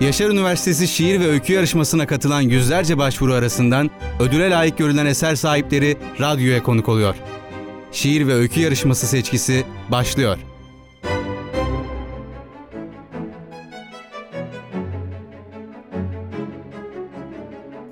[0.00, 5.96] Yaşar Üniversitesi Şiir ve Öykü Yarışması'na katılan yüzlerce başvuru arasından ödüle layık görülen eser sahipleri
[6.20, 7.14] radyoya konuk oluyor.
[7.92, 10.38] Şiir ve Öykü Yarışması seçkisi başlıyor.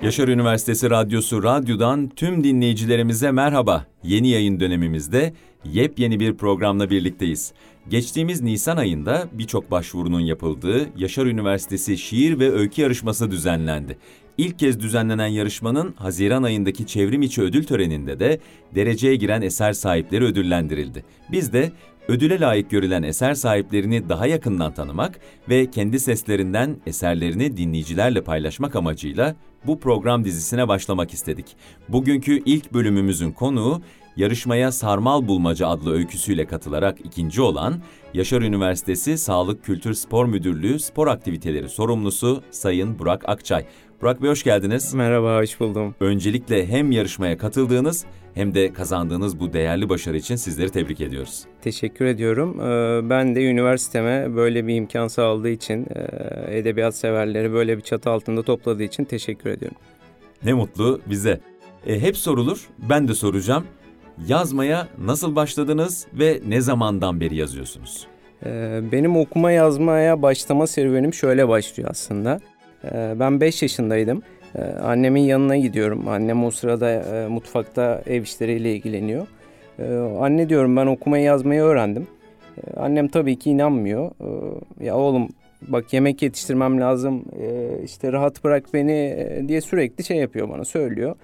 [0.03, 3.87] Yaşar Üniversitesi Radyosu Radyo'dan tüm dinleyicilerimize merhaba.
[4.03, 5.33] Yeni yayın dönemimizde
[5.65, 7.53] yepyeni bir programla birlikteyiz.
[7.89, 13.99] Geçtiğimiz Nisan ayında birçok başvurunun yapıldığı Yaşar Üniversitesi Şiir ve Öykü Yarışması düzenlendi.
[14.39, 18.39] İlk kez düzenlenen yarışmanın Haziran ayındaki çevrim içi ödül töreninde de
[18.75, 21.05] dereceye giren eser sahipleri ödüllendirildi.
[21.33, 21.73] Biz de
[22.09, 29.37] ödüle layık görülen eser sahiplerini daha yakından tanımak ve kendi seslerinden eserlerini dinleyicilerle paylaşmak amacıyla
[29.67, 31.47] bu program dizisine başlamak istedik.
[31.89, 33.83] Bugünkü ilk bölümümüzün konuğu
[34.17, 37.83] yarışmaya Sarmal Bulmaca adlı öyküsüyle katılarak ikinci olan
[38.15, 43.67] Yaşar Üniversitesi Sağlık Kültür Spor Müdürlüğü Spor Aktiviteleri Sorumlusu Sayın Burak Akçay.
[44.03, 44.95] Burak Bey hoş geldiniz.
[44.95, 45.95] Merhaba, hoş buldum.
[46.01, 51.45] Öncelikle hem yarışmaya katıldığınız hem de kazandığınız bu değerli başarı için sizleri tebrik ediyoruz.
[51.63, 52.61] Teşekkür ediyorum.
[52.61, 58.11] Ee, ben de üniversiteme böyle bir imkan sağladığı için, e, edebiyat severleri böyle bir çatı
[58.11, 59.77] altında topladığı için teşekkür ediyorum.
[60.45, 61.41] Ne mutlu bize.
[61.87, 63.65] E, hep sorulur, ben de soracağım.
[64.27, 68.07] Yazmaya nasıl başladınız ve ne zamandan beri yazıyorsunuz?
[68.47, 72.41] Ee, benim okuma yazmaya başlama serüvenim şöyle başlıyor aslında.
[72.85, 74.23] Ee, ben 5 yaşındaydım.
[74.57, 76.09] Ee, annemin yanına gidiyorum.
[76.09, 79.27] Annem o sırada e, mutfakta ev işleriyle ilgileniyor.
[80.21, 82.07] Anne diyorum ben okumayı yazmayı öğrendim.
[82.77, 84.11] Annem tabii ki inanmıyor.
[84.81, 85.29] Ya oğlum
[85.69, 87.25] bak yemek yetiştirmem lazım
[87.85, 91.17] işte rahat bırak beni e, diye sürekli şey yapıyor bana söylüyor.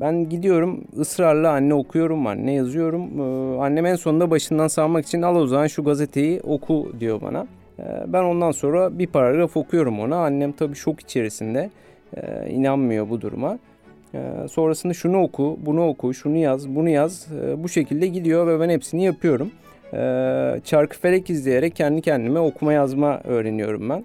[0.00, 3.20] Ben gidiyorum ısrarla anne okuyorum anne yazıyorum.
[3.20, 7.46] Ee, annem en sonunda başından sağmak için al o zaman şu gazeteyi oku diyor bana.
[7.78, 10.16] Ee, ben ondan sonra bir paragraf okuyorum ona.
[10.16, 11.70] Annem tabii şok içerisinde
[12.16, 13.58] ee, inanmıyor bu duruma.
[14.14, 14.18] Ee,
[14.50, 17.26] sonrasında şunu oku, bunu oku, şunu yaz, bunu yaz.
[17.42, 19.50] Ee, bu şekilde gidiyor ve ben hepsini yapıyorum.
[19.94, 24.04] Ee, çarkı felek izleyerek kendi kendime okuma yazma öğreniyorum ben.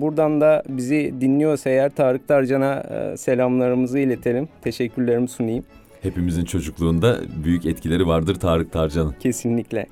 [0.00, 4.48] Buradan da bizi dinliyorsa eğer Tarık Tarcan'a e, selamlarımızı iletelim.
[4.62, 5.64] Teşekkürlerimi sunayım.
[6.02, 9.14] Hepimizin çocukluğunda büyük etkileri vardır Tarık Tarcan'ın.
[9.20, 9.86] Kesinlikle.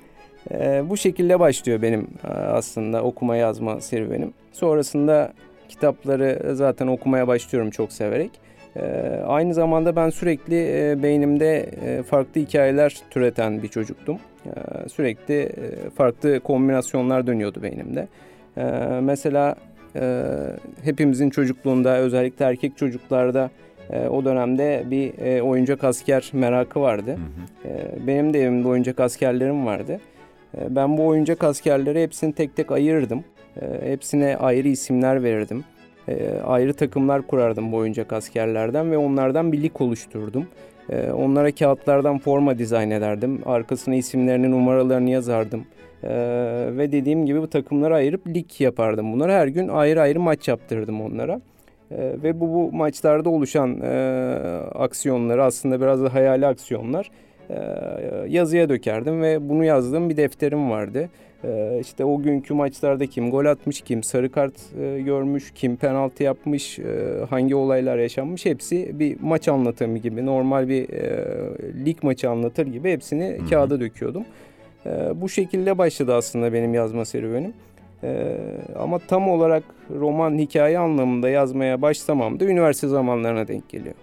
[0.51, 4.33] Ee, bu şekilde başlıyor benim e, aslında okuma yazma serüvenim.
[4.53, 5.33] Sonrasında
[5.69, 8.31] kitapları zaten okumaya başlıyorum çok severek.
[8.77, 8.83] Ee,
[9.27, 11.71] aynı zamanda ben sürekli e, beynimde
[12.03, 14.19] farklı hikayeler türeten bir çocuktum.
[14.89, 15.53] Sürekli
[15.97, 18.09] farklı kombinasyonlar dönüyordu beynimde.
[18.59, 18.63] Ee,
[19.03, 19.57] mesela
[19.97, 20.25] e,
[20.83, 23.51] hepimizin çocukluğunda özellikle erkek çocuklarda
[23.91, 27.11] e, o dönemde bir e, oyuncak asker merakı vardı.
[27.11, 27.73] Hı hı.
[27.73, 30.01] E, benim de evimde oyuncak askerlerim vardı.
[30.59, 33.25] E, ben bu oyuncak askerleri hepsini tek tek ayırırdım.
[33.63, 35.65] E, hepsine ayrı isimler verirdim.
[36.09, 40.47] E, ayrı takımlar kurardım bu oyuncak askerlerden ve onlardan bir lig oluşturdum.
[40.91, 43.41] E, onlara kağıtlardan forma dizayn ederdim.
[43.47, 45.65] Arkasına isimlerini, numaralarını yazardım.
[46.05, 46.09] Ee,
[46.77, 49.33] ve dediğim gibi bu takımlara ayırıp lig yapardım bunları.
[49.33, 51.41] Her gün ayrı ayrı maç yaptırdım onlara.
[51.91, 53.91] Ee, ve bu, bu maçlarda oluşan e,
[54.75, 57.11] aksiyonları aslında biraz da hayali aksiyonlar
[57.51, 57.57] e,
[58.29, 61.09] yazıya dökerdim ve bunu yazdığım bir defterim vardı.
[61.45, 66.23] E, işte o günkü maçlarda kim gol atmış, kim sarı kart e, görmüş, kim penaltı
[66.23, 71.27] yapmış, e, hangi olaylar yaşanmış hepsi bir maç anlatımı gibi normal bir e,
[71.85, 73.51] lig maçı anlatır gibi hepsini Hı-hı.
[73.51, 74.25] kağıda döküyordum.
[74.87, 74.91] E,
[75.21, 77.53] bu şekilde başladı aslında benim yazma serüvenim.
[78.79, 83.95] Ama tam olarak roman hikaye anlamında yazmaya başlamam da üniversite zamanlarına denk geliyor.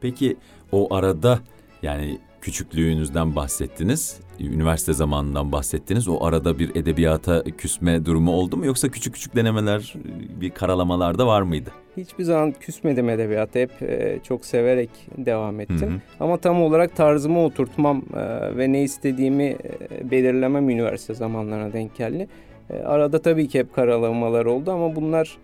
[0.00, 0.36] Peki
[0.72, 1.38] o arada
[1.82, 6.08] yani küçüklüğünüzden bahsettiniz, üniversite zamanından bahsettiniz.
[6.08, 9.94] O arada bir edebiyata küsme durumu oldu mu yoksa küçük küçük denemeler,
[10.40, 11.70] bir karalamalar da var mıydı?
[11.96, 13.58] Hiçbir zaman küsmedim edebiyata.
[13.58, 15.80] Hep e, çok severek devam ettim.
[15.80, 16.00] Hı hı.
[16.20, 22.28] Ama tam olarak tarzımı oturtmam e, ve ne istediğimi e, belirlemem üniversite zamanlarına denk geldi.
[22.70, 25.38] E, arada tabii ki hep karalamalar oldu ama bunlar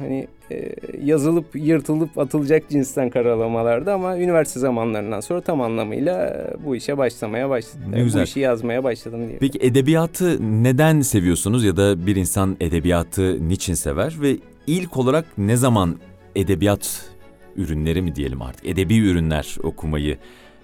[0.00, 6.76] hani e, yazılıp yırtılıp atılacak cinsten karalamalardı ama üniversite zamanlarından sonra tam anlamıyla e, bu
[6.76, 7.86] işe başlamaya başladım.
[7.92, 8.20] Ne güzel.
[8.20, 9.38] Bu işi yazmaya başladım diye.
[9.38, 14.36] Peki edebiyatı neden seviyorsunuz ya da bir insan edebiyatı niçin sever ve
[14.66, 15.96] ilk olarak ne zaman
[16.36, 17.10] edebiyat
[17.56, 20.18] ürünleri mi diyelim artık edebi ürünler okumayı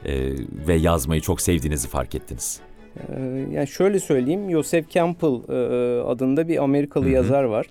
[0.04, 0.32] e,
[0.68, 2.60] ve yazmayı çok sevdiğinizi fark ettiniz?
[2.96, 3.22] E,
[3.52, 7.12] yani şöyle söyleyeyim, Joseph Campbell e, adında bir Amerikalı Hı-hı.
[7.12, 7.66] yazar var.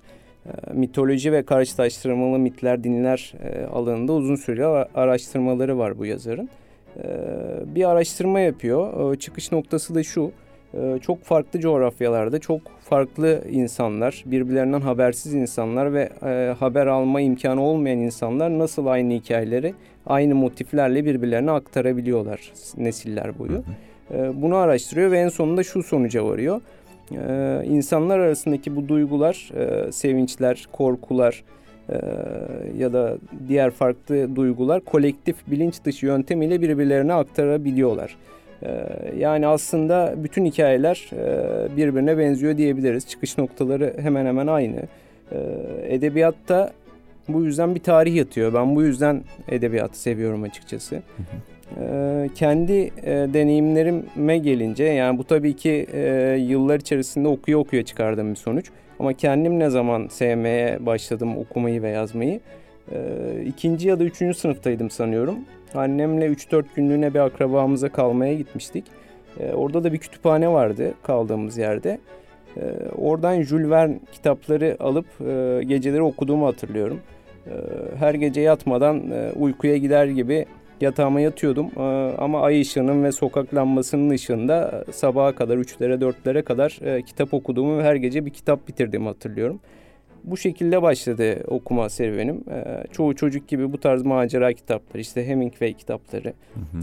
[0.46, 6.48] E, mitoloji ve karşılaştırmalı mitler, dinler e, alanında uzun süreli araştırmaları var bu yazarın.
[6.96, 7.04] E,
[7.74, 9.16] bir araştırma yapıyor.
[9.16, 10.30] Çıkış noktası da şu.
[11.00, 17.98] çok farklı coğrafyalarda çok farklı insanlar, birbirlerinden habersiz insanlar ve e, haber alma imkanı olmayan
[17.98, 19.74] insanlar nasıl aynı hikayeleri
[20.06, 23.62] aynı motiflerle birbirlerine aktarabiliyorlar nesiller boyu.
[24.34, 26.60] Bunu araştırıyor ve en sonunda şu sonuca varıyor.
[27.12, 31.44] E, insanlar arasındaki bu duygular, e, sevinçler, korkular,
[31.88, 31.96] e,
[32.78, 33.18] ya da
[33.48, 38.16] diğer farklı duygular kolektif bilinç dışı yöntemiyle birbirlerine aktarabiliyorlar.
[38.62, 38.70] E,
[39.18, 43.08] yani aslında bütün hikayeler e, birbirine benziyor diyebiliriz.
[43.08, 44.82] Çıkış noktaları hemen hemen aynı.
[45.32, 45.38] E,
[45.88, 46.72] edebiyatta
[47.28, 48.54] bu yüzden bir tarih yatıyor.
[48.54, 51.02] Ben bu yüzden edebiyatı seviyorum açıkçası.
[51.80, 58.30] Ee, kendi e, deneyimlerime gelince yani bu tabii ki e, yıllar içerisinde okuya okuya çıkardığım
[58.30, 58.70] bir sonuç.
[58.98, 62.40] Ama kendim ne zaman sevmeye başladım okumayı ve yazmayı?
[62.92, 62.98] E,
[63.46, 65.38] ikinci ya da üçüncü sınıftaydım sanıyorum.
[65.74, 68.84] Annemle 3-4 günlüğüne bir akrabamıza kalmaya gitmiştik.
[69.40, 71.98] E, orada da bir kütüphane vardı kaldığımız yerde.
[72.98, 77.00] Oradan Jules Verne kitapları alıp e, geceleri okuduğumu hatırlıyorum.
[77.98, 79.02] Her gece yatmadan
[79.36, 80.46] uykuya gider gibi
[80.80, 81.66] yatağıma yatıyordum.
[81.76, 87.34] E, ama ay ışığının ve sokak lambasının ışığında sabaha kadar 3'lere 4'lere kadar e, kitap
[87.34, 89.60] okuduğumu ve her gece bir kitap bitirdiğimi hatırlıyorum.
[90.24, 92.44] Bu şekilde başladı okuma serüvenim.
[92.50, 96.32] E, çoğu çocuk gibi bu tarz macera kitapları, işte Hemingway kitapları.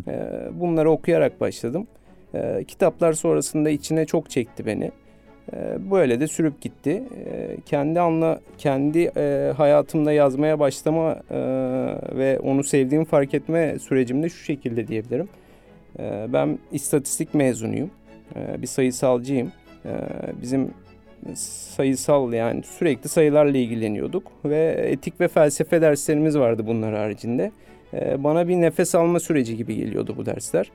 [0.07, 0.21] E,
[0.59, 1.87] bunları okuyarak başladım.
[2.33, 4.91] E, kitaplar sonrasında içine çok çekti beni.
[5.51, 7.03] E, böyle de sürüp gitti.
[7.25, 11.37] E, kendi anla kendi e, hayatımda yazmaya başlama e,
[12.17, 15.29] ve onu sevdiğimi fark etme sürecimde şu şekilde diyebilirim.
[15.99, 17.91] E, ben istatistik mezunuyum.
[18.57, 19.51] Bir sayısalcıyım.
[20.41, 20.71] Bizim
[21.35, 27.51] sayısal yani sürekli sayılarla ilgileniyorduk ve etik ve felsefe derslerimiz vardı bunlar haricinde.
[28.17, 30.71] Bana bir nefes alma süreci gibi geliyordu bu dersler.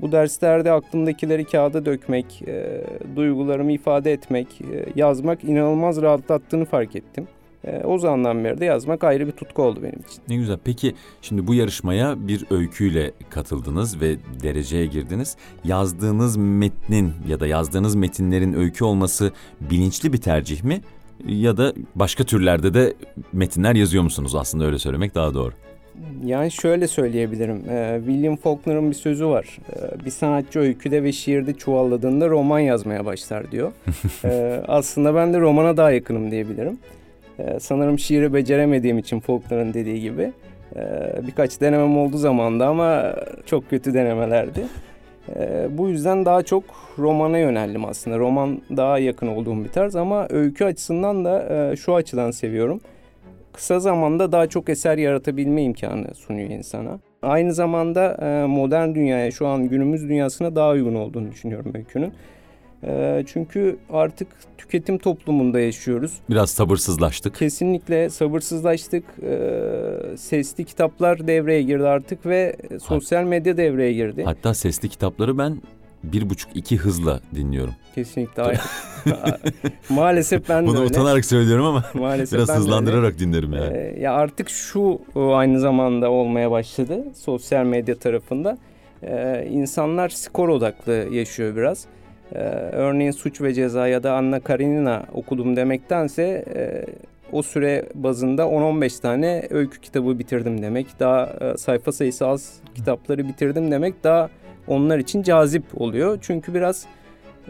[0.00, 2.84] Bu derslerde aklımdakileri kağıda dökmek, e,
[3.16, 7.28] duygularımı ifade etmek, e, yazmak inanılmaz rahatlattığını fark ettim.
[7.64, 10.22] E, o zamandan beri de yazmak ayrı bir tutku oldu benim için.
[10.28, 10.58] Ne güzel.
[10.64, 15.36] Peki şimdi bu yarışmaya bir öyküyle katıldınız ve dereceye girdiniz.
[15.64, 20.80] Yazdığınız metnin ya da yazdığınız metinlerin öykü olması bilinçli bir tercih mi?
[21.26, 22.94] Ya da başka türlerde de
[23.32, 25.52] metinler yazıyor musunuz aslında öyle söylemek daha doğru.
[26.24, 27.62] Yani şöyle söyleyebilirim.
[27.70, 29.58] Ee, William Faulkner'ın bir sözü var.
[29.76, 33.72] Ee, bir sanatçı öyküde ve şiirde çuvalladığında roman yazmaya başlar diyor.
[34.24, 36.78] Ee, aslında ben de romana daha yakınım diyebilirim.
[37.60, 40.32] Sanırım şiiri beceremediğim için Faulkner'ın dediği gibi.
[41.26, 44.60] Birkaç denemem oldu zamanda ama çok kötü denemelerdi.
[45.70, 46.64] Bu yüzden daha çok
[46.98, 48.18] romana yöneldim aslında.
[48.18, 52.80] Roman daha yakın olduğum bir tarz ama öykü açısından da şu açıdan seviyorum
[53.60, 56.98] kısa zamanda daha çok eser yaratabilme imkanı sunuyor insana.
[57.22, 62.12] Aynı zamanda e, modern dünyaya şu an günümüz dünyasına daha uygun olduğunu düşünüyorum öykünün.
[62.84, 64.28] E, çünkü artık
[64.58, 66.12] tüketim toplumunda yaşıyoruz.
[66.30, 67.34] Biraz sabırsızlaştık.
[67.34, 69.04] Kesinlikle sabırsızlaştık.
[69.22, 74.22] E, sesli kitaplar devreye girdi artık ve sosyal medya devreye girdi.
[74.24, 75.60] Hatta sesli kitapları ben
[76.04, 77.74] bir buçuk iki hızla dinliyorum.
[77.94, 78.42] Kesinlikle.
[79.88, 80.88] Maalesef ben Bunu de öyle.
[80.88, 83.76] utanarak söylüyorum ama Maalesef biraz hızlandırarak dinlerim yani.
[83.76, 88.58] Ee, ya artık şu aynı zamanda olmaya başladı sosyal medya tarafında.
[89.02, 91.84] Ee, insanlar skor odaklı yaşıyor biraz.
[92.32, 92.38] Ee,
[92.72, 96.84] örneğin Suç ve Ceza ya da Anna Karenina okudum demektense e,
[97.32, 100.86] o süre bazında 10-15 tane öykü kitabı bitirdim demek.
[101.00, 104.28] Daha e, sayfa sayısı az kitapları bitirdim demek daha
[104.70, 106.18] onlar için cazip oluyor.
[106.22, 106.86] Çünkü biraz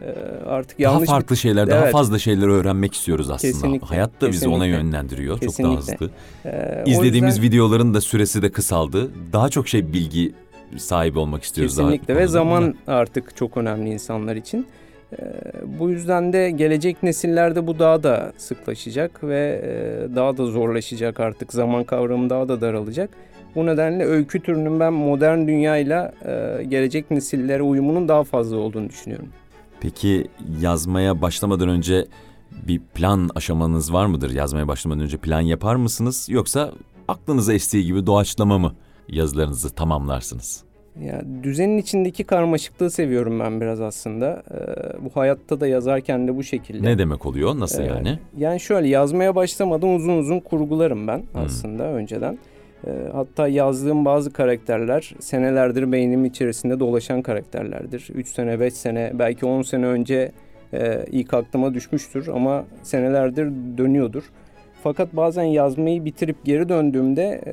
[0.03, 0.11] e,
[0.47, 1.41] artık yanlış daha farklı bir...
[1.41, 1.73] şeyler, evet.
[1.73, 3.53] daha fazla şeyler öğrenmek istiyoruz aslında.
[3.53, 3.87] Kesinlikle.
[3.87, 4.57] Hayat da bizi Kesinlikle.
[4.57, 5.41] ona yönlendiriyor.
[5.41, 5.62] Kesinlikle.
[5.62, 6.11] Çok daha hızlı.
[6.45, 7.50] Ee, İzlediğimiz yüzden...
[7.50, 9.11] videoların da süresi de kısaldı.
[9.33, 10.33] Daha çok şey bilgi
[10.77, 11.77] sahibi olmak istiyoruz.
[11.77, 14.67] Kesinlikle daha ve zaman artık çok önemli insanlar için.
[15.12, 15.17] Ee,
[15.79, 21.53] bu yüzden de gelecek nesillerde bu daha da sıklaşacak ve e, daha da zorlaşacak artık.
[21.53, 23.11] Zaman kavramı daha da daralacak.
[23.54, 29.28] Bu nedenle öykü türünün ben modern dünyayla e, gelecek nesillere uyumunun daha fazla olduğunu düşünüyorum.
[29.80, 30.26] Peki
[30.61, 32.07] yazmaya başlamadan önce
[32.69, 34.30] bir plan aşamanız var mıdır?
[34.30, 36.26] Yazmaya başlamadan önce plan yapar mısınız?
[36.30, 36.73] Yoksa
[37.09, 38.75] aklınıza estiği gibi doğaçlama mı
[39.09, 40.64] yazılarınızı tamamlarsınız?
[41.04, 44.42] Ya düzenin içindeki karmaşıklığı seviyorum ben biraz aslında.
[44.50, 46.87] Ee, bu hayatta da yazarken de bu şekilde.
[46.87, 47.61] Ne demek oluyor?
[47.61, 48.19] Nasıl ee, yani?
[48.37, 51.40] Yani şöyle yazmaya başlamadan uzun uzun kurgularım ben hmm.
[51.40, 52.38] aslında önceden.
[52.87, 58.11] Ee, hatta yazdığım bazı karakterler senelerdir beynim içerisinde dolaşan karakterlerdir.
[58.15, 60.33] 3 sene, 5 sene, belki 10 sene önce
[60.73, 64.31] e, ilk aklıma düşmüştür ama senelerdir dönüyordur.
[64.83, 67.53] Fakat bazen yazmayı bitirip geri döndüğümde e,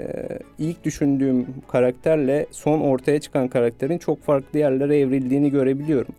[0.60, 6.15] ilk düşündüğüm karakterle son ortaya çıkan karakterin çok farklı yerlere evrildiğini görebiliyorum.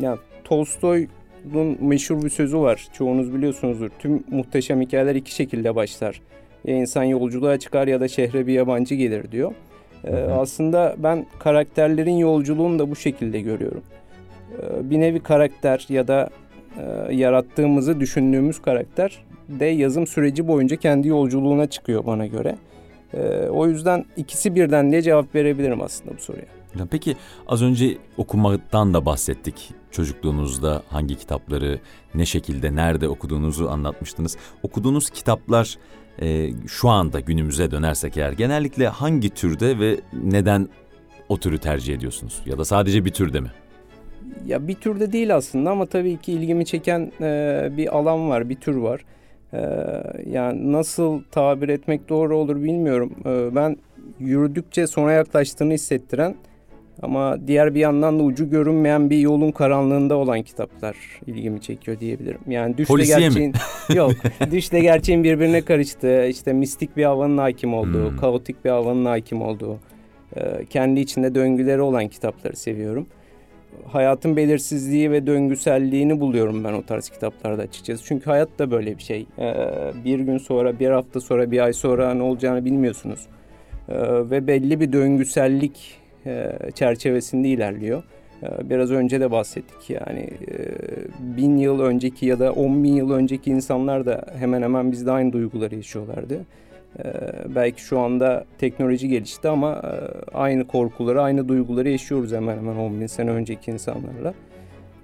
[0.00, 2.88] Yani Tolstoy'un meşhur bir sözü var.
[2.92, 3.90] Çoğunuz biliyorsunuzdur.
[3.98, 6.20] Tüm muhteşem hikayeler iki şekilde başlar.
[6.66, 9.54] Ya insan yolculuğa çıkar ya da şehre bir yabancı gelir diyor.
[10.04, 13.82] Ee, aslında ben karakterlerin yolculuğunu da bu şekilde görüyorum.
[14.52, 16.30] Ee, bir nevi karakter ya da
[16.78, 22.56] e, yarattığımızı düşündüğümüz karakter de yazım süreci boyunca kendi yolculuğuna çıkıyor bana göre.
[23.14, 26.44] Ee, o yüzden ikisi birden diye cevap verebilirim aslında bu soruya.
[26.90, 29.70] Peki az önce okumaktan da bahsettik.
[29.90, 31.80] Çocukluğunuzda hangi kitapları,
[32.14, 34.36] ne şekilde, nerede okuduğunuzu anlatmıştınız.
[34.62, 35.78] Okuduğunuz kitaplar
[36.22, 40.68] e, şu anda günümüze dönersek eğer genellikle hangi türde ve neden
[41.28, 42.42] o türü tercih ediyorsunuz?
[42.46, 43.50] Ya da sadece bir türde mi?
[44.46, 48.54] Ya bir türde değil aslında ama tabii ki ilgimi çeken e, bir alan var, bir
[48.54, 49.04] tür var.
[49.52, 49.60] E,
[50.30, 53.12] yani nasıl tabir etmek doğru olur bilmiyorum.
[53.26, 53.76] E, ben
[54.20, 56.34] yürüdükçe sona yaklaştığını hissettiren
[57.02, 62.40] ama diğer bir yandan da ucu görünmeyen bir yolun karanlığında olan kitaplar ilgimi çekiyor diyebilirim.
[62.48, 63.54] Yani düşle Polisiye gerçeğin
[63.94, 64.12] yok.
[64.50, 68.16] düşle gerçeğin birbirine karıştığı, işte mistik bir havanın hakim olduğu, Hmm.
[68.16, 69.78] kaotik bir havanın hakim olduğu,
[70.36, 73.06] e, kendi içinde döngüleri olan kitapları seviyorum.
[73.86, 78.04] Hayatın belirsizliği ve döngüselliğini buluyorum ben o tarz kitaplarda açıkçası.
[78.04, 79.26] Çünkü hayat da böyle bir şey.
[79.38, 79.54] E,
[80.04, 83.26] bir gün sonra, bir hafta sonra, bir ay sonra ne olacağını bilmiyorsunuz.
[83.88, 83.94] E,
[84.30, 88.02] ve belli bir döngüsellik e, çerçevesinde ilerliyor.
[88.42, 90.56] E, Biraz önce de bahsettik yani e,
[91.36, 95.32] bin yıl önceki ya da on bin yıl önceki insanlar da hemen hemen bizde aynı
[95.32, 96.40] duyguları yaşıyorlardı.
[97.54, 99.82] Belki şu anda teknoloji gelişti ama
[100.34, 104.34] aynı korkuları, aynı duyguları yaşıyoruz hemen hemen 10 bin sene önceki insanlarla.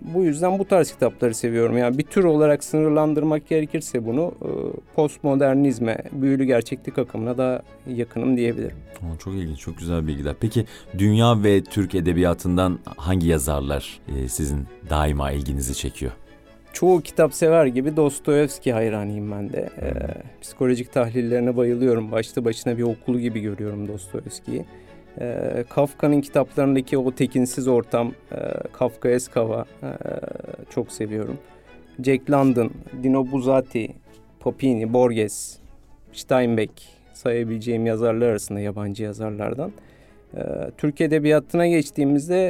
[0.05, 1.79] Bu yüzden bu tarz kitapları seviyorum.
[1.79, 4.51] Yani bir tür olarak sınırlandırmak gerekirse bunu e,
[4.95, 8.77] postmodernizme, büyülü gerçeklik akımına daha yakınım diyebilirim.
[9.25, 10.35] Çok ilginç, çok güzel bilgiler.
[10.41, 10.65] Peki
[10.99, 16.13] dünya ve Türk edebiyatından hangi yazarlar e, sizin daima ilginizi çekiyor?
[16.73, 19.71] Çoğu kitap sever gibi Dostoyevski hayranıyım ben de.
[19.83, 19.93] Ee,
[20.43, 22.13] psikolojik tahlillerine bayılıyorum.
[22.13, 24.65] Başlı başına bir okulu gibi görüyorum Dostoyevski'yi.
[25.21, 28.37] Ee, Kafka'nın kitaplarındaki o tekinsiz ortam, e,
[28.73, 29.89] Kafkaesk hava e,
[30.71, 31.39] çok seviyorum.
[32.05, 32.71] Jack London,
[33.03, 33.89] Dino Buzzati,
[34.41, 35.59] Papini, Borges,
[36.13, 36.73] Steinbeck
[37.13, 39.73] sayabileceğim yazarlar arasında yabancı yazarlardan.
[40.37, 40.41] Ee,
[40.79, 42.49] Türk Edebiyatı'na geçtiğimizde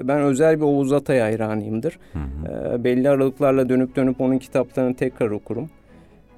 [0.00, 1.98] e, ben özel bir Oğuz Atay hayranıyımdır.
[2.12, 2.74] Hı hı.
[2.74, 5.70] Ee, belli aralıklarla dönüp dönüp onun kitaplarını tekrar okurum.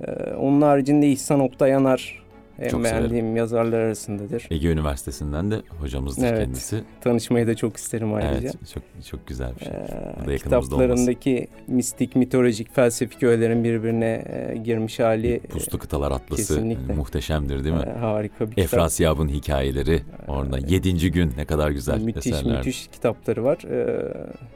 [0.00, 2.25] Ee, onun haricinde İhsan Oktay Yanar
[2.60, 4.46] en Çok beğendiğim yazarlar arasındadır.
[4.50, 6.38] Ege Üniversitesi'nden de hocamızdır Evet.
[6.44, 6.80] kendisi.
[7.00, 8.32] Tanışmayı da çok isterim ayrıca.
[8.38, 9.72] Evet, çok çok güzel bir şey.
[9.74, 10.70] Ee, Bu da yakınımızda olması.
[10.70, 16.94] kitaplarındaki mistik, mitolojik, felsefik öğelerin birbirine e, girmiş hali Puslu Kıtalar Atlası kesinlikle.
[16.94, 17.82] muhteşemdir değil mi?
[17.96, 18.64] e, harika bir kitap.
[18.64, 22.56] Efrasiyab'ın hikayeleri orada yedinci gün ne kadar güzel müthiş eserler.
[22.58, 23.58] müthiş kitapları var.
[23.70, 24.14] Ee,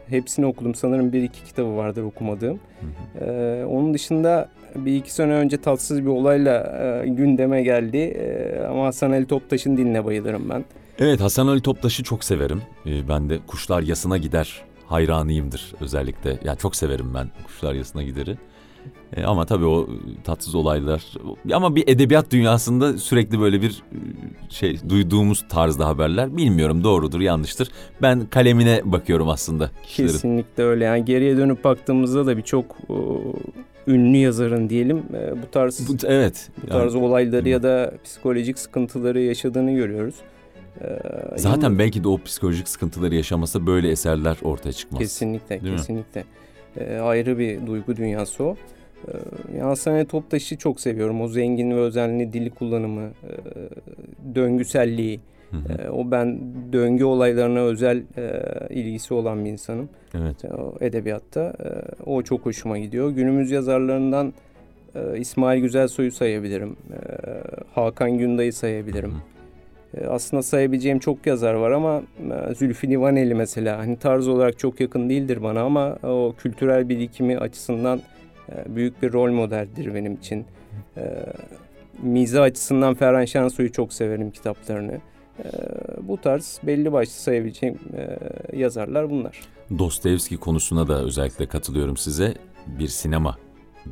[0.09, 0.75] hepsini okudum.
[0.75, 2.61] Sanırım bir iki kitabı vardır okumadığım.
[2.80, 3.25] Hı hı.
[3.25, 7.97] Ee, onun dışında bir iki sene önce tatsız bir olayla e, gündeme geldi.
[7.97, 10.65] Ee, ama Hasan Ali Toptaş'ın diline bayılırım ben.
[10.99, 12.62] Evet Hasan Ali Toptaş'ı çok severim.
[12.87, 16.39] Ee, ben de Kuşlar Yasına Gider hayranıyımdır özellikle.
[16.45, 18.39] Yani çok severim ben Kuşlar Yasına Gider'i.
[19.17, 19.89] Ee, ama tabii o
[20.25, 21.05] tatsız olaylar
[21.53, 23.97] ama bir edebiyat dünyasında sürekli böyle bir e,
[24.50, 27.71] şey duyduğumuz tarzda haberler bilmiyorum doğrudur yanlıştır.
[28.03, 30.12] Ben kalemine bakıyorum aslında kişilerin.
[30.12, 30.85] Kesinlikle öyle.
[30.85, 32.95] Yani geriye dönüp baktığımızda da birçok e,
[33.87, 36.49] ünlü yazarın diyelim e, bu tarz Bu, evet.
[36.57, 37.49] bu yani tarz olayları Hı.
[37.49, 40.15] ya da psikolojik sıkıntıları yaşadığını görüyoruz.
[40.81, 40.87] Ee,
[41.37, 44.99] zaten yalnız- belki de o psikolojik sıkıntıları yaşamasa böyle eserler ortaya çıkmaz.
[45.03, 45.77] Kesinlikle, Değil mi?
[45.79, 46.25] kesinlikle.
[46.77, 48.57] Ee, ayrı bir duygu dünyası o.
[49.09, 49.13] Ee,
[49.53, 51.21] yani Hasan Toptaş'ı çok seviyorum.
[51.21, 53.31] O zengin ve özenli dili kullanımı, e,
[54.35, 55.21] döngüselliği.
[55.50, 55.83] Hı hı.
[55.83, 56.40] E, o ben
[56.73, 59.88] döngü olaylarına özel e, ilgisi olan bir insanım.
[60.14, 60.45] Evet.
[60.45, 61.40] O edebiyatta.
[61.40, 61.69] E,
[62.07, 63.11] o çok hoşuma gidiyor.
[63.11, 64.33] Günümüz yazarlarından
[64.95, 66.76] e, İsmail Güzelsoy'u sayabilirim.
[66.92, 66.99] E,
[67.75, 69.11] Hakan Günday'ı sayabilirim.
[69.11, 70.04] Hı hı.
[70.04, 72.02] E, Aslında sayabileceğim çok yazar var ama
[72.50, 77.38] e, Zülfü Livaneli mesela hani tarz olarak çok yakın değildir bana ama o kültürel birikimi
[77.38, 78.00] açısından
[78.49, 80.45] e, büyük bir rol modeldir benim için.
[80.97, 81.02] E,
[82.02, 84.99] Mizah açısından Ferhan Şensoy'u çok severim kitaplarını.
[85.45, 85.51] E,
[86.09, 88.19] Bu tarz belli başlı sayabileceğim e,
[88.59, 89.41] yazarlar bunlar.
[89.79, 92.35] Dostoyevski konusuna da özellikle katılıyorum size.
[92.67, 93.39] Bir sinema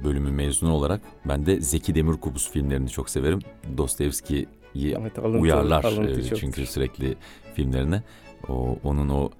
[0.04, 3.38] bölümü mezunu olarak ben de Zeki Demirkubuz filmlerini çok severim.
[3.76, 6.38] Dostoyevski'yi Evet, alıntı- uyarlar alıntı e, çok.
[6.38, 7.16] çünkü sürekli
[7.54, 8.02] filmlerine.
[8.48, 9.30] O onun o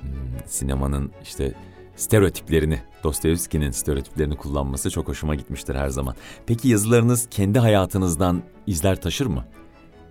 [0.00, 0.10] hmm,
[0.46, 1.52] sinemanın işte
[1.96, 6.14] stereotiplerini, Dostoyevski'nin stereotiplerini kullanması çok hoşuma gitmiştir her zaman.
[6.46, 9.44] Peki yazılarınız kendi hayatınızdan izler taşır mı?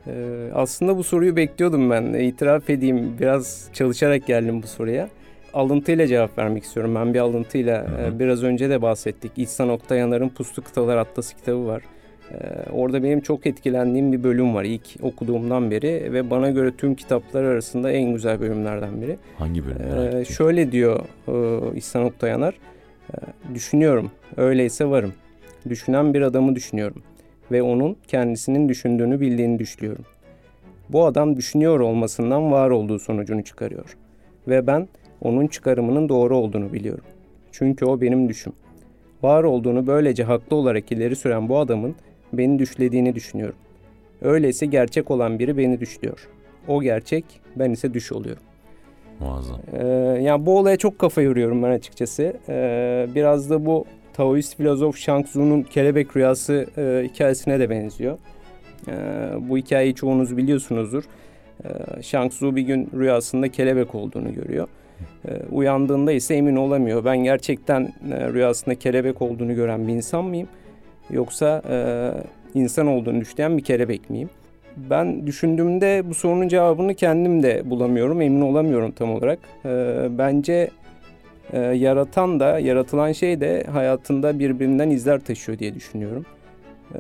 [0.08, 2.04] Ee, aslında bu soruyu bekliyordum ben.
[2.14, 5.10] İtiraf edeyim biraz çalışarak geldim bu soruya.
[5.54, 6.96] alıntıyla cevap vermek istiyorum.
[6.96, 8.16] Ben bir alıntıyla Hı hı.
[8.16, 9.32] e, biraz önce de bahsettik.
[9.38, 11.82] İhsan Oktayanar'ın Puslu Kıtalar Atlası kitabı var.
[12.32, 12.36] E,
[12.72, 17.44] orada benim çok etkilendiğim bir bölüm var ilk okuduğumdan beri ve bana göre tüm kitaplar
[17.44, 19.18] arasında en güzel bölümlerden biri.
[19.38, 19.78] Hangi bölüm
[20.18, 21.34] Ee, şöyle diyor e,
[21.78, 22.54] İhsan Oktayanar.
[23.14, 23.16] e,
[23.56, 25.14] düşünüyorum, öyleyse varım.
[25.70, 27.04] Düşünen bir adamı düşünüyorum.
[27.52, 30.06] Ve onun kendisinin düşündüğünü bildiğini düşünüyorum.
[30.90, 33.98] Bu adam düşünüyor olmasından var olduğu sonucunu çıkarıyor.
[34.48, 34.88] Ve ben
[35.22, 37.04] onun çıkarımının doğru olduğunu biliyorum.
[37.52, 38.54] Çünkü o benim düşüm.
[39.24, 41.96] Var olduğunu böylece haklı olarak ileri süren bu adamın
[42.34, 43.56] beni düşlediğini düşünüyorum.
[44.22, 46.30] Öyleyse gerçek olan biri beni düşlüyor.
[46.68, 47.26] O gerçek,
[47.56, 48.44] ben ise düş oluyorum.
[49.20, 49.60] Muazzam.
[49.74, 49.88] Ee,
[50.22, 52.34] yani bu olaya çok kafa yoruyorum ben açıkçası.
[52.50, 53.86] Ee, biraz da bu
[54.18, 58.18] Taoist filozof Shang Tzu'nun kelebek rüyası e, hikayesine de benziyor.
[58.88, 58.94] Ee,
[59.40, 61.04] bu hikayeyi çoğunuz biliyorsunuzdur.
[61.64, 64.68] Ee, Shang Tzu bir gün rüyasında kelebek olduğunu görüyor.
[65.28, 67.06] Ee, uyandığında ise emin olamıyor.
[67.06, 70.48] Ben gerçekten e, rüyasında kelebek olduğunu gören bir insan mıyım?
[71.10, 71.78] Yoksa e,
[72.60, 74.30] insan olduğunu düşünen bir kelebek miyim?
[74.78, 79.40] Ben düşündüğümde bu sorunun cevabını kendim de bulamıyorum, emin olamıyorum tam olarak.
[79.66, 80.70] Ee, bence
[81.54, 86.26] e, yaratan da, yaratılan şey de hayatında birbirinden izler taşıyor diye düşünüyorum.
[86.96, 87.00] Ee,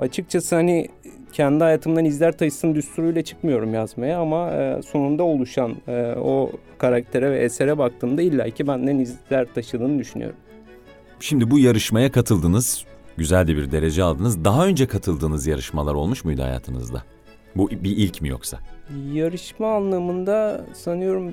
[0.00, 0.88] açıkçası hani
[1.32, 7.38] kendi hayatımdan izler taşısın düsturuyla çıkmıyorum yazmaya ama e, sonunda oluşan e, o karaktere ve
[7.38, 10.36] esere baktığımda illaki benden izler taşıdığını düşünüyorum.
[11.20, 12.84] Şimdi bu yarışmaya katıldınız.
[13.16, 14.44] Güzel de bir derece aldınız.
[14.44, 17.02] Daha önce katıldığınız yarışmalar olmuş muydu hayatınızda?
[17.56, 18.58] Bu bir ilk mi yoksa?
[19.12, 21.32] Yarışma anlamında sanıyorum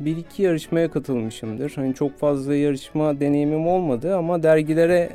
[0.00, 1.72] bir iki yarışmaya katılmışımdır.
[1.74, 5.10] Hani çok fazla yarışma deneyimim olmadı ama dergilere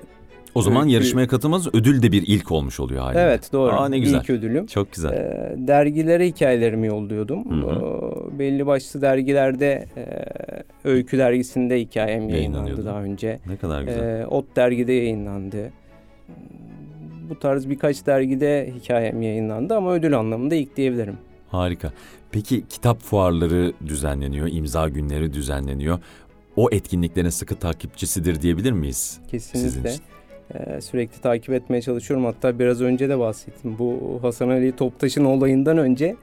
[0.56, 3.22] O zaman yarışmaya katılmanız ödül de bir ilk olmuş oluyor haliyle.
[3.22, 4.20] evet doğru Aa, ne güzel.
[4.20, 4.66] ilk ödülüm.
[4.66, 5.12] Çok güzel.
[5.13, 7.62] Ee, dergilere hikayelerimi yolluyordum.
[7.63, 7.72] Hı hı.
[8.36, 10.06] Ee, belli başlı dergilerde e,
[10.90, 13.40] Öykü dergisinde hikayem yayınlandı daha önce.
[13.48, 14.20] ne kadar güzel.
[14.22, 15.72] Ee, Ot dergide yayınlandı.
[17.30, 21.17] Bu tarz birkaç dergide hikayem yayınlandı ama ödül anlamında ilk diyebilirim.
[21.54, 21.92] Harika.
[22.32, 26.00] Peki kitap fuarları düzenleniyor, imza günleri düzenleniyor.
[26.56, 28.98] O etkinliklerin sıkı takipçisidir diyebilir miyiz?
[28.98, 29.89] Sizin Kesinlikle.
[29.94, 30.04] için.
[30.54, 32.26] Ee, sürekli takip etmeye çalışıyorum.
[32.26, 33.76] Hatta biraz önce de bahsettim.
[33.80, 36.16] Bu Hasan Ali Toptaş'ın olayından önce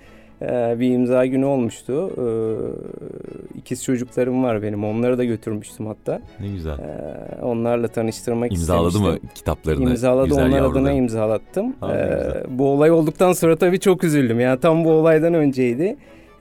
[0.80, 2.10] bir imza günü olmuştu.
[2.18, 4.84] Ee, ikiz çocuklarım var benim.
[4.84, 6.20] Onları da götürmüştüm hatta.
[6.40, 6.78] Ne güzel.
[6.78, 9.22] Ee, onlarla tanıştırmak İmzaladı istemiştim.
[9.24, 9.90] mı kitaplarını?
[9.90, 10.76] İmzaladı güzel onlar yavrularım?
[10.76, 11.74] adına imzalattım.
[11.80, 14.40] Ha, Ee, bu olay olduktan sonra tabii çok üzüldüm.
[14.40, 15.82] Yani tam bu olaydan önceydi.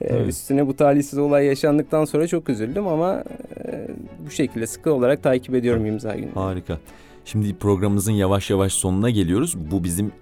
[0.00, 0.28] Ee, Evet.
[0.28, 3.24] Üstüne bu talihsiz olay yaşandıktan sonra çok üzüldüm ama
[3.66, 3.88] e,
[4.26, 6.30] bu şekilde sıkı olarak takip ediyorum imza günü.
[6.34, 6.78] Harika.
[7.24, 9.56] Şimdi programımızın yavaş yavaş sonuna geliyoruz.
[9.70, 10.12] Bu bizim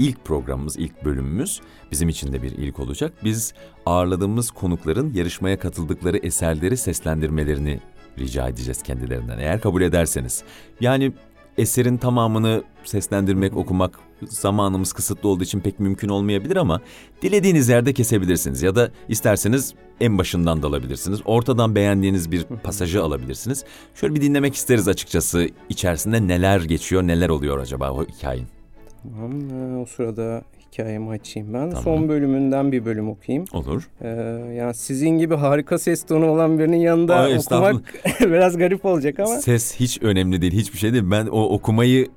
[0.00, 1.60] ilk programımız, ilk bölümümüz.
[1.92, 3.12] Bizim için de bir ilk olacak.
[3.24, 3.54] Biz
[3.86, 7.80] ağırladığımız konukların yarışmaya katıldıkları eserleri seslendirmelerini
[8.18, 9.38] rica edeceğiz kendilerinden.
[9.38, 10.42] Eğer kabul ederseniz.
[10.80, 11.12] Yani
[11.58, 16.80] eserin tamamını seslendirmek, okumak zamanımız kısıtlı olduğu için pek mümkün olmayabilir ama
[17.22, 21.20] dilediğiniz yerde kesebilirsiniz ya da isterseniz en başından da alabilirsiniz.
[21.24, 23.64] Ortadan beğendiğiniz bir pasajı alabilirsiniz.
[23.94, 25.48] Şöyle bir dinlemek isteriz açıkçası.
[25.68, 28.59] İçerisinde neler geçiyor, neler oluyor acaba o hikayenin?
[29.02, 29.50] Tamam.
[29.50, 31.70] ee, o sırada hikayemi açayım ben.
[31.70, 31.82] Tamam.
[31.84, 33.44] Son bölümünden bir bölüm okuyayım.
[33.52, 33.88] Olur.
[34.00, 34.08] Ee,
[34.54, 39.36] yani sizin gibi harika ses tonu olan birinin yanında Ay, okumak biraz garip olacak ama.
[39.36, 41.04] Ses hiç önemli değil, hiçbir şey değil.
[41.06, 42.08] Ben o okumayı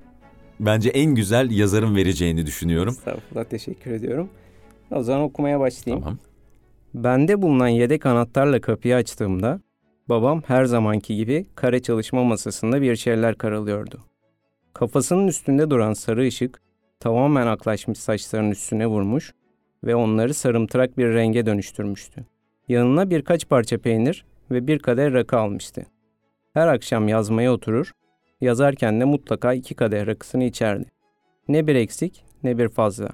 [0.60, 2.94] bence en güzel yazarın vereceğini düşünüyorum.
[2.94, 4.30] Estağfurullah teşekkür ediyorum.
[4.92, 6.04] O zaman okumaya başlayayım.
[6.04, 6.20] Tamam.
[6.94, 9.60] Bende bulunan yedek anahtarla kapıyı açtığımda
[10.10, 14.00] babam her zamanki gibi kare çalışma masasında bir şeyler karalıyordu.
[14.74, 16.62] Kafasının üstünde duran sarı ışık
[17.04, 19.34] tamamen aklaşmış saçlarının üstüne vurmuş
[19.84, 22.26] ve onları sarımtırak bir renge dönüştürmüştü.
[22.68, 25.86] Yanına birkaç parça peynir ve bir kadeh rakı almıştı.
[26.54, 27.92] Her akşam yazmaya oturur,
[28.42, 30.86] yazarken de mutlaka iki kadeh rakısını içerdi.
[31.48, 33.10] Ne bir eksik ne bir fazla.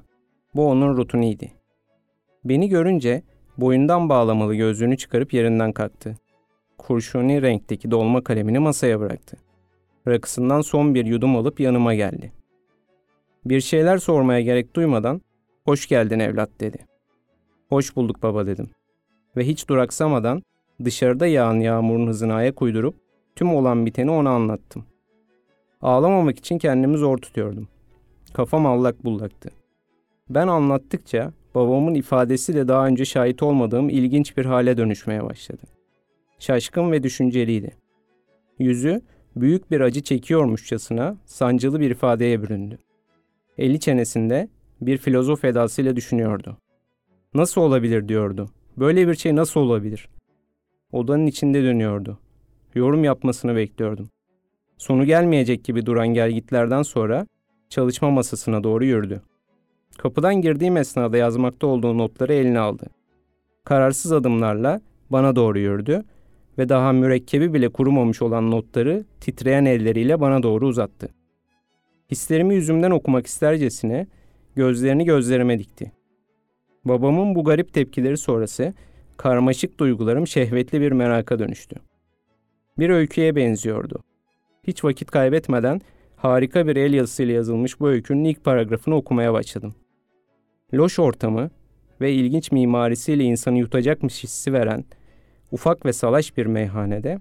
[0.56, 1.52] Bu onun rutiniydi.
[2.46, 3.24] Beni görünce
[3.58, 6.18] boyundan bağlamalı gözlüğünü çıkarıp yerinden kalktı.
[6.78, 9.38] Kurşuni renkteki dolma kalemini masaya bıraktı.
[10.08, 12.39] Rakısından son bir yudum alıp yanıma geldi.
[13.46, 15.22] Bir şeyler sormaya gerek duymadan
[15.66, 16.78] "Hoş geldin evlat." dedi.
[17.70, 18.70] "Hoş bulduk baba." dedim.
[19.38, 20.44] Ve hiç duraksamadan
[20.86, 22.96] dışarıda yağan yağmurun hızına ayak uydurup
[23.36, 24.86] tüm olan biteni ona anlattım.
[25.82, 27.68] Ağlamamak için kendimi zor tutuyordum.
[28.34, 29.50] Kafam allak bullaktı.
[30.30, 35.62] Ben anlattıkça babamın ifadesi de daha önce şahit olmadığım ilginç bir hale dönüşmeye başladı.
[36.40, 37.72] Şaşkın ve düşünceliydi.
[38.60, 39.02] Yüzü
[39.36, 42.78] büyük bir acı çekiyormuşçasına sancılı bir ifadeye büründü.
[43.60, 44.50] Eli çenesinde
[44.82, 46.58] bir filozof edasıyla düşünüyordu.
[47.34, 48.50] Nasıl olabilir diyordu.
[48.78, 50.10] Böyle bir şey nasıl olabilir?
[50.92, 52.20] Odanın içinde dönüyordu.
[52.76, 54.10] Yorum yapmasını bekliyordum.
[54.78, 57.28] Sonu gelmeyecek gibi duran gelgitlerden sonra
[57.70, 59.22] çalışma masasına doğru yürüdü.
[59.98, 62.86] Kapıdan girdiğim esnada yazmakta olduğu notları eline aldı.
[63.64, 66.04] Kararsız adımlarla bana doğru yürüdü
[66.58, 71.19] ve daha mürekkebi bile kurumamış olan notları titreyen elleriyle bana doğru uzattı.
[72.12, 74.08] Hislerimi yüzümden okumak istercesine
[74.56, 75.92] gözlerini gözlerime dikti.
[76.86, 78.74] Babamın bu garip tepkileri sonrası
[79.18, 81.76] karmaşık duygularım şehvetli bir meraka dönüştü.
[82.80, 84.04] Bir öyküye benziyordu.
[84.64, 85.82] Hiç vakit kaybetmeden
[86.16, 89.76] harika bir el yazısıyla yazılmış bu öykünün ilk paragrafını okumaya başladım.
[90.74, 91.50] Loş ortamı
[92.02, 94.86] ve ilginç mimarisiyle insanı yutacakmış hissi veren
[95.52, 97.20] ufak ve salaş bir meyhanede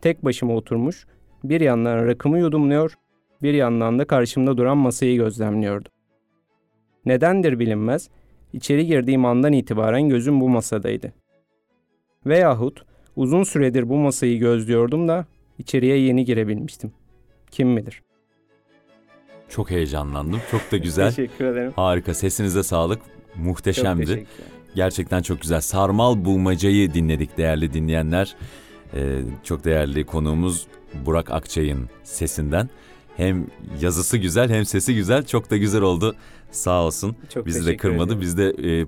[0.00, 1.06] tek başıma oturmuş
[1.44, 2.94] bir yandan rakımı yudumluyor,
[3.42, 5.92] bir yandan da karşımda duran masayı gözlemliyordum.
[7.06, 8.08] Nedendir bilinmez,
[8.52, 11.12] içeri girdiğim andan itibaren gözüm bu masadaydı.
[12.26, 12.82] Veyahut
[13.16, 15.26] uzun süredir bu masayı gözlüyordum da
[15.58, 16.92] içeriye yeni girebilmiştim.
[17.50, 18.02] Kim bilir?
[19.48, 20.40] Çok heyecanlandım.
[20.50, 21.08] Çok da güzel.
[21.12, 21.72] Teşekkür ederim.
[21.76, 22.14] Harika.
[22.14, 23.00] Sesinize sağlık.
[23.36, 24.06] Muhteşemdi.
[24.06, 24.28] teşekkür
[24.74, 25.60] Gerçekten çok güzel.
[25.60, 28.36] Sarmal Bulmacayı dinledik değerli dinleyenler.
[28.94, 30.66] Ee, çok değerli konuğumuz
[31.06, 32.68] Burak Akçay'ın sesinden.
[33.20, 33.46] Hem
[33.80, 35.24] yazısı güzel hem sesi güzel.
[35.26, 36.14] Çok da güzel oldu.
[36.50, 37.16] Sağ olsun.
[37.34, 38.06] Çok Bizi de kırmadı.
[38.06, 38.20] ederim.
[38.20, 38.86] Biz de e,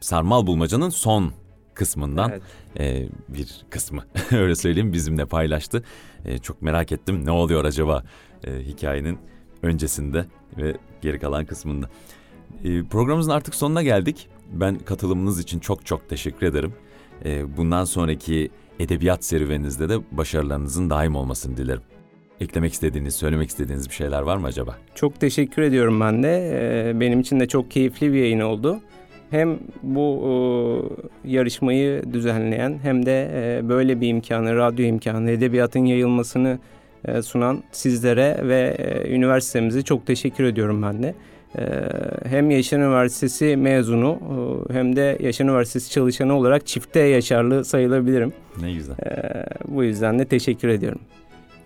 [0.00, 1.32] Sarmal Bulmaca'nın son
[1.74, 2.42] kısmından Evet.
[2.78, 5.82] e, bir kısmı öyle söyleyeyim bizimle paylaştı.
[6.24, 8.04] E, çok merak ettim ne oluyor acaba
[8.44, 9.18] e, hikayenin
[9.62, 11.90] öncesinde ve geri kalan kısmında.
[12.64, 14.28] E, programımızın artık sonuna geldik.
[14.52, 16.72] Ben katılımınız için çok çok teşekkür ederim.
[17.24, 21.82] E, bundan sonraki edebiyat serüveninizde de başarılarınızın daim olmasını dilerim.
[22.40, 24.76] Eklemek istediğiniz, söylemek istediğiniz bir şeyler var mı acaba?
[24.94, 26.50] Çok teşekkür ediyorum ben de.
[26.90, 28.80] Ee, Benim için de çok keyifli bir yayın oldu.
[29.30, 36.58] Hem bu yarışmayı düzenleyen hem de e, böyle bir imkanı, radyo imkanı, edebiyatın yayılmasını
[37.04, 41.14] e, sunan sizlere ve e, üniversitemize çok teşekkür ediyorum ben de.
[41.58, 41.62] E,
[42.28, 44.18] Hem Yaşar Üniversitesi mezunu
[44.72, 48.32] hem de Yaşar Üniversitesi çalışanı olarak çifte yaşarlı sayılabilirim.
[48.60, 48.94] Ne güzel.
[48.94, 51.00] E, Bu yüzden de teşekkür ediyorum.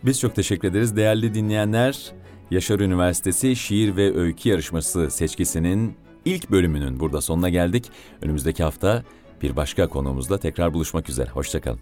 [0.05, 2.13] Biz çok teşekkür ederiz değerli dinleyenler.
[2.51, 7.91] Yaşar Üniversitesi Şiir ve Öykü Yarışması seçkisinin ilk bölümünün burada sonuna geldik.
[8.23, 9.03] Önümüzdeki hafta
[9.43, 11.31] bir başka konuğumuzla tekrar buluşmak üzere.
[11.31, 11.81] Hoşçakalın.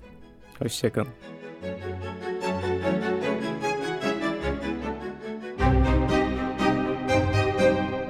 [0.58, 1.08] Hoşçakalın.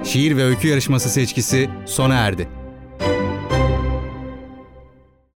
[0.03, 2.47] Şiir ve öykü yarışması seçkisi sona erdi.